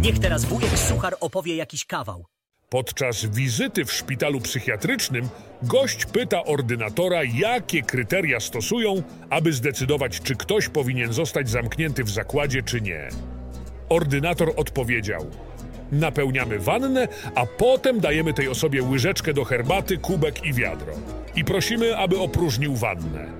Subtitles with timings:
[0.00, 2.24] Niech teraz wujek Suchar opowie jakiś kawał.
[2.68, 5.28] Podczas wizyty w szpitalu psychiatrycznym
[5.62, 12.62] gość pyta ordynatora, jakie kryteria stosują, aby zdecydować, czy ktoś powinien zostać zamknięty w zakładzie,
[12.62, 13.08] czy nie.
[13.88, 15.26] Ordynator odpowiedział:
[15.92, 20.92] Napełniamy wannę, a potem dajemy tej osobie łyżeczkę do herbaty, kubek i wiadro.
[21.34, 23.32] I prosimy, aby opróżnił wannę.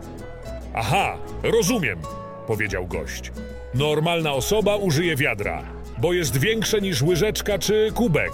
[0.75, 1.99] Aha, rozumiem,
[2.47, 3.33] powiedział gość.
[3.75, 8.33] Normalna osoba użyje wiadra, bo jest większe niż łyżeczka czy kubek.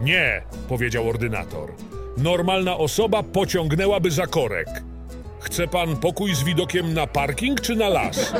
[0.00, 1.72] Nie, powiedział ordynator.
[2.16, 4.68] Normalna osoba pociągnęłaby za korek.
[5.40, 8.32] Chce pan pokój z widokiem na parking czy na las?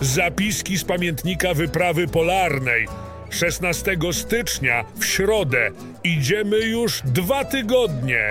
[0.00, 2.88] Zapiski z pamiętnika wyprawy polarnej.
[3.30, 5.70] 16 stycznia, w środę.
[6.04, 8.24] Idziemy już dwa tygodnie.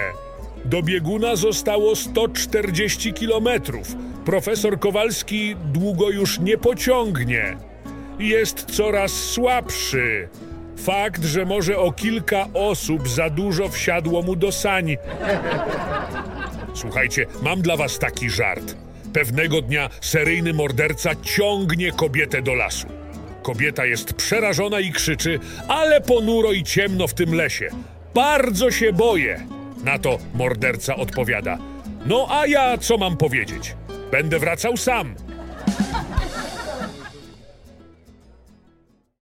[0.65, 3.95] Do bieguna zostało 140 kilometrów.
[4.25, 7.57] Profesor Kowalski długo już nie pociągnie.
[8.19, 10.29] Jest coraz słabszy.
[10.77, 14.97] Fakt, że może o kilka osób za dużo wsiadło mu do sań.
[16.73, 18.75] Słuchajcie, mam dla was taki żart.
[19.13, 22.87] Pewnego dnia seryjny morderca ciągnie kobietę do lasu.
[23.43, 27.69] Kobieta jest przerażona i krzyczy, ale ponuro i ciemno w tym lesie.
[28.13, 29.47] Bardzo się boję.
[29.83, 31.57] Na to morderca odpowiada:
[32.05, 33.75] No a ja co mam powiedzieć?
[34.11, 35.15] Będę wracał sam.